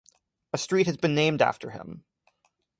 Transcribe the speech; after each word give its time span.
A 0.51 0.57
street 0.57 0.87
has 0.87 0.97
been 0.97 1.13
named 1.13 1.43
after 1.43 1.69
him. 1.69 2.05